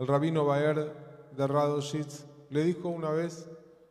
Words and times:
El 0.00 0.06
rabino 0.06 0.46
Baer 0.46 0.94
de 1.36 1.46
Radoshitz 1.46 2.24
le 2.48 2.64
dijo 2.64 2.88
una 2.88 3.10
vez 3.10 3.46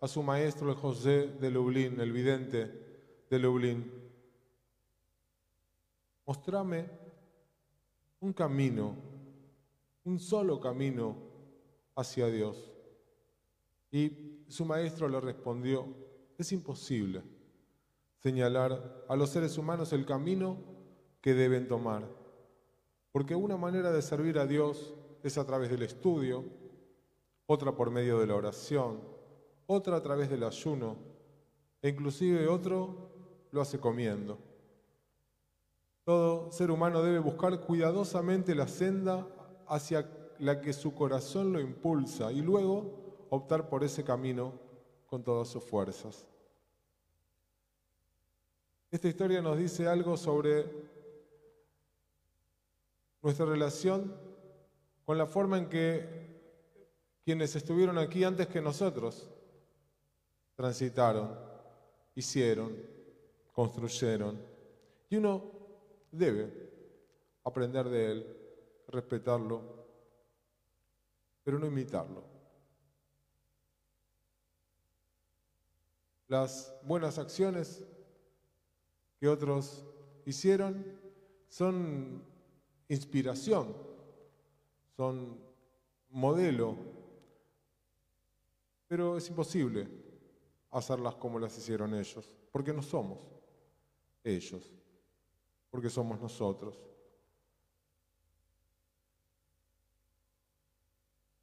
a 0.00 0.08
su 0.08 0.22
maestro 0.22 0.70
el 0.70 0.74
José 0.74 1.26
de 1.26 1.50
Lublin, 1.50 2.00
el 2.00 2.10
vidente 2.10 2.72
de 3.28 3.38
Lublin, 3.38 3.92
mostrame 6.24 6.88
un 8.20 8.32
camino, 8.32 8.96
un 10.04 10.18
solo 10.18 10.58
camino 10.58 11.16
hacia 11.94 12.28
Dios. 12.28 12.72
Y 13.92 14.46
su 14.48 14.64
maestro 14.64 15.06
le 15.06 15.20
respondió, 15.20 15.86
es 16.38 16.50
imposible 16.50 17.22
señalar 18.20 19.04
a 19.06 19.16
los 19.16 19.28
seres 19.28 19.58
humanos 19.58 19.92
el 19.92 20.06
camino 20.06 20.56
que 21.20 21.34
deben 21.34 21.68
tomar, 21.68 22.08
porque 23.12 23.34
una 23.34 23.58
manera 23.58 23.92
de 23.92 24.00
servir 24.00 24.38
a 24.38 24.46
Dios 24.46 24.94
es 25.22 25.38
a 25.38 25.46
través 25.46 25.70
del 25.70 25.82
estudio, 25.82 26.44
otra 27.46 27.72
por 27.74 27.90
medio 27.90 28.18
de 28.18 28.26
la 28.26 28.36
oración, 28.36 29.00
otra 29.66 29.96
a 29.96 30.02
través 30.02 30.30
del 30.30 30.44
ayuno, 30.44 30.96
e 31.82 31.88
inclusive 31.88 32.48
otro 32.48 33.10
lo 33.50 33.60
hace 33.60 33.78
comiendo. 33.78 34.38
Todo 36.04 36.50
ser 36.52 36.70
humano 36.70 37.02
debe 37.02 37.18
buscar 37.18 37.60
cuidadosamente 37.60 38.54
la 38.54 38.68
senda 38.68 39.26
hacia 39.66 40.08
la 40.38 40.60
que 40.60 40.72
su 40.72 40.94
corazón 40.94 41.52
lo 41.52 41.60
impulsa 41.60 42.32
y 42.32 42.40
luego 42.40 43.26
optar 43.30 43.68
por 43.68 43.84
ese 43.84 44.02
camino 44.02 44.54
con 45.06 45.22
todas 45.22 45.48
sus 45.48 45.62
fuerzas. 45.62 46.26
Esta 48.90 49.08
historia 49.08 49.40
nos 49.40 49.56
dice 49.56 49.86
algo 49.86 50.16
sobre 50.16 50.66
nuestra 53.22 53.46
relación 53.46 54.29
con 55.10 55.18
la 55.18 55.26
forma 55.26 55.58
en 55.58 55.68
que 55.68 56.06
quienes 57.24 57.56
estuvieron 57.56 57.98
aquí 57.98 58.22
antes 58.22 58.46
que 58.46 58.60
nosotros 58.60 59.28
transitaron, 60.54 61.36
hicieron, 62.14 62.76
construyeron. 63.52 64.40
Y 65.08 65.16
uno 65.16 65.50
debe 66.12 66.52
aprender 67.42 67.88
de 67.88 68.12
él, 68.12 68.36
respetarlo, 68.86 69.84
pero 71.42 71.58
no 71.58 71.66
imitarlo. 71.66 72.22
Las 76.28 76.72
buenas 76.84 77.18
acciones 77.18 77.84
que 79.18 79.26
otros 79.26 79.84
hicieron 80.24 80.86
son 81.48 82.22
inspiración, 82.86 83.90
son 85.00 85.34
modelo, 86.10 86.76
pero 88.86 89.16
es 89.16 89.26
imposible 89.30 89.88
hacerlas 90.70 91.14
como 91.14 91.38
las 91.38 91.56
hicieron 91.56 91.94
ellos, 91.94 92.30
porque 92.52 92.74
no 92.74 92.82
somos 92.82 93.18
ellos, 94.22 94.70
porque 95.70 95.88
somos 95.88 96.20
nosotros. 96.20 96.78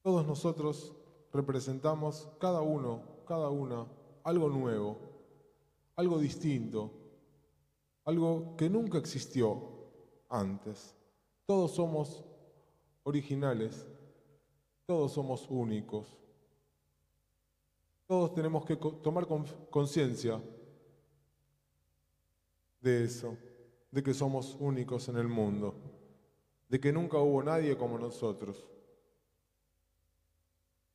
Todos 0.03 0.27
nosotros 0.27 0.94
representamos, 1.33 2.30
cada 2.39 2.61
uno, 2.61 3.02
cada 3.25 3.49
una, 3.49 3.88
algo 4.23 4.49
nuevo, 4.49 4.99
algo 5.95 6.19
distinto, 6.19 6.92
algo 8.05 8.55
que 8.55 8.69
nunca 8.69 8.99
existió 8.99 9.59
antes. 10.30 10.94
Todos 11.47 11.71
somos 11.71 12.23
originales, 13.08 13.88
todos 14.86 15.13
somos 15.13 15.47
únicos. 15.50 16.17
Todos 18.05 18.33
tenemos 18.33 18.66
que 18.66 18.75
tomar 18.75 19.25
conciencia 19.69 20.41
de 22.82 23.05
eso, 23.05 23.37
de 23.92 24.04
que 24.04 24.14
somos 24.14 24.58
únicos 24.59 25.08
en 25.08 25.17
el 25.17 25.27
mundo, 25.30 25.73
de 26.67 26.80
que 26.82 26.92
nunca 26.92 27.17
hubo 27.17 27.42
nadie 27.42 27.77
como 27.77 27.98
nosotros. 27.98 28.67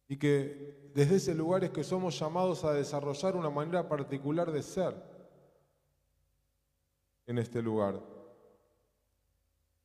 Y 0.06 0.18
que 0.18 0.90
desde 0.94 1.16
ese 1.16 1.34
lugar 1.34 1.64
es 1.64 1.70
que 1.70 1.82
somos 1.82 2.18
llamados 2.18 2.62
a 2.64 2.74
desarrollar 2.74 3.36
una 3.36 3.48
manera 3.48 3.88
particular 3.88 4.52
de 4.52 4.62
ser 4.62 4.94
en 7.26 7.38
este 7.38 7.62
lugar. 7.62 7.98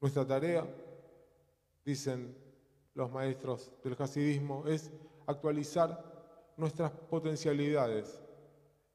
Nuestra 0.01 0.27
tarea, 0.27 0.67
dicen 1.87 2.35
los 2.93 3.09
maestros 3.11 3.71
del 3.83 3.95
hasidismo, 3.97 4.65
es 4.67 4.91
actualizar 5.25 6.03
nuestras 6.57 6.91
potencialidades. 6.91 8.19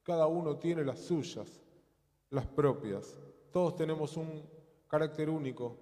Cada 0.03 0.27
uno 0.27 0.57
tiene 0.57 0.85
las 0.85 0.99
suyas, 0.99 1.61
las 2.29 2.45
propias. 2.45 3.17
Todos 3.51 3.75
tenemos 3.75 4.15
un 4.15 4.43
carácter 4.87 5.29
único 5.29 5.75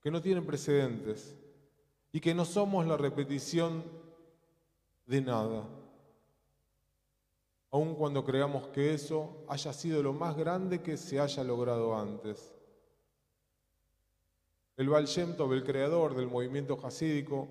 que 0.00 0.10
no 0.10 0.22
tiene 0.22 0.40
precedentes 0.40 1.36
y 2.10 2.20
que 2.20 2.34
no 2.34 2.44
somos 2.44 2.86
la 2.86 2.96
repetición 2.96 3.84
de 5.06 5.20
nada 5.20 5.68
aun 7.72 7.94
cuando 7.94 8.22
creamos 8.22 8.68
que 8.68 8.92
eso 8.92 9.44
haya 9.48 9.72
sido 9.72 10.02
lo 10.02 10.12
más 10.12 10.36
grande 10.36 10.82
que 10.82 10.98
se 10.98 11.18
haya 11.18 11.42
logrado 11.42 11.96
antes. 11.96 12.52
El 14.76 14.88
Baal 14.88 15.06
el 15.06 15.64
creador 15.64 16.14
del 16.14 16.28
movimiento 16.28 16.78
hasídico, 16.82 17.46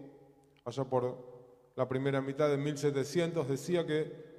allá 0.66 0.84
por 0.84 1.18
la 1.76 1.88
primera 1.88 2.20
mitad 2.20 2.50
de 2.50 2.58
1700, 2.58 3.48
decía 3.48 3.86
que 3.86 4.32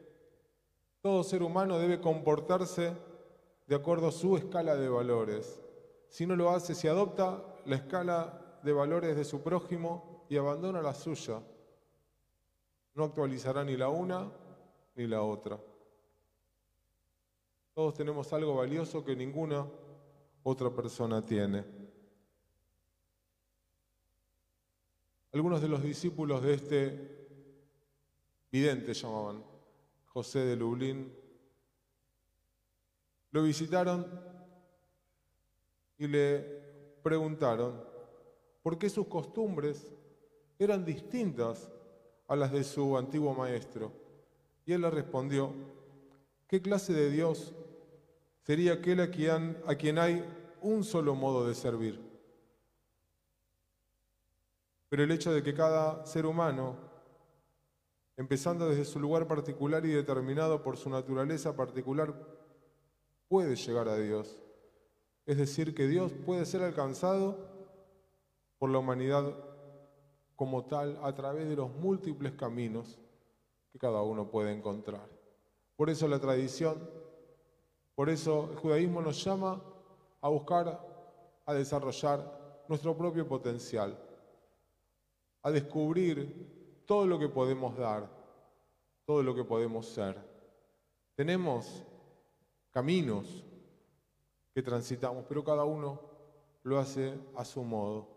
todo 1.01 1.23
ser 1.23 1.43
humano 1.43 1.79
debe 1.79 2.01
comportarse 2.01 2.93
de 3.67 3.75
acuerdo 3.75 4.09
a 4.09 4.13
su 4.13 4.37
escala 4.37 4.77
de 4.77 4.89
valores. 4.89 5.61
Si 6.09 6.27
no 6.27 6.37
lo 6.37 6.51
hace, 6.51 6.75
si 6.75 6.89
adopta 6.89 7.43
la 7.67 7.77
escala 7.77 8.59
de 8.63 8.73
valores 8.73 9.17
de 9.17 9.25
su 9.25 9.43
prójimo 9.43 10.27
y 10.29 10.37
abandona 10.37 10.83
la 10.83 10.95
suya, 10.95 11.41
no 12.95 13.05
actualizará 13.05 13.65
ni 13.65 13.77
la 13.77 13.89
una 13.89 14.31
ni 14.95 15.07
la 15.07 15.23
otra. 15.23 15.59
Todos 17.75 17.95
tenemos 17.95 18.33
algo 18.33 18.57
valioso 18.57 19.05
que 19.05 19.17
ninguna 19.17 19.67
otra 20.43 20.71
persona 20.71 21.25
tiene. 21.25 21.82
Algunos 25.33 25.63
de 25.63 25.69
los 25.69 25.83
discípulos 25.83 26.43
de 26.43 26.55
este 26.55 27.27
vidente 28.51 28.93
llamaban 28.93 29.43
José 30.07 30.41
de 30.41 30.57
Lublin, 30.57 31.13
lo 33.31 33.43
visitaron 33.43 34.07
y 35.97 36.07
le 36.07 36.41
preguntaron 37.03 37.83
por 38.63 38.79
qué 38.79 38.91
sus 38.91 39.07
costumbres 39.07 39.91
eran 40.59 40.85
distintas 40.85 41.73
a 42.29 42.37
las 42.37 42.53
de 42.53 42.63
su 42.63 42.97
antiguo 42.97 43.35
maestro. 43.35 43.91
Y 44.67 44.73
él 44.75 44.83
le 44.83 44.91
respondió, 44.91 45.53
¿qué 46.47 46.61
clase 46.61 46.93
de 46.93 47.11
Dios 47.11 47.55
sería 48.43 48.75
aquel 48.75 49.01
a 49.01 49.11
quien, 49.11 49.57
a 49.67 49.75
quien 49.75 49.99
hay 49.99 50.25
un 50.61 50.85
solo 50.85 51.15
modo 51.15 51.47
de 51.47 51.55
servir. 51.55 52.12
Pero 54.93 55.05
el 55.05 55.11
hecho 55.11 55.33
de 55.33 55.43
que 55.43 55.55
cada 55.55 56.05
ser 56.05 56.27
humano, 56.27 56.77
empezando 58.19 58.69
desde 58.69 58.85
su 58.85 59.01
lugar 59.01 59.27
particular 59.27 59.87
y 59.87 59.89
determinado 59.89 60.63
por 60.63 60.77
su 60.77 60.91
naturaleza 60.91 61.57
particular, 61.57 62.15
puede 63.27 63.57
llegar 63.57 63.89
a 63.89 63.97
Dios. 63.97 64.39
Es 65.25 65.39
decir, 65.39 65.75
que 65.75 65.89
Dios 65.89 66.13
puede 66.27 66.45
ser 66.45 66.63
alcanzado 66.63 67.39
por 68.59 68.69
la 68.69 68.81
humanidad 68.81 69.35
como 70.37 70.67
tal 70.67 71.01
a 71.03 71.15
través 71.15 71.49
de 71.49 71.57
los 71.57 71.71
múltiples 71.71 72.33
caminos 72.33 72.99
que 73.73 73.79
cada 73.79 74.03
uno 74.03 74.31
puede 74.31 74.53
encontrar. 74.53 75.09
Por 75.75 75.89
eso 75.89 76.07
la 76.07 76.21
tradición 76.21 76.77
por 77.95 78.11
eso 78.11 78.51
el 78.51 78.59
judaísmo 78.59 79.01
nos 79.01 79.25
llama 79.25 79.59
a 80.21 80.29
buscar, 80.29 80.87
a 81.47 81.55
desarrollar 81.55 82.65
nuestro 82.69 82.95
propio 82.95 83.27
potencial, 83.27 83.97
a 85.43 85.51
descubrir 85.51 86.85
todo 86.87 87.07
lo 87.07 87.19
que 87.19 87.29
podemos 87.29 87.77
dar, 87.77 88.09
todo 89.05 89.23
lo 89.23 89.35
que 89.35 89.45
podemos 89.45 89.87
ser. 89.87 90.17
Tenemos 91.15 91.85
caminos 92.71 93.45
que 94.55 94.63
transitamos, 94.63 95.25
pero 95.29 95.45
cada 95.45 95.65
uno 95.65 96.01
lo 96.63 96.79
hace 96.79 97.15
a 97.37 97.45
su 97.45 97.63
modo. 97.63 98.09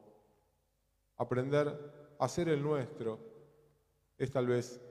Aprender 1.17 2.15
a 2.19 2.27
ser 2.27 2.49
el 2.49 2.61
nuestro 2.61 3.19
es 4.17 4.31
tal 4.31 4.47
vez 4.47 4.81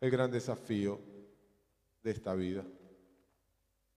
el 0.00 0.10
gran 0.10 0.30
desafío 0.30 0.98
de 2.02 2.10
esta 2.10 2.34
vida. 2.34 2.64